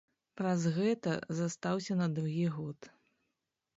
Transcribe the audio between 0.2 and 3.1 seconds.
Праз гэта застаўся на другі год.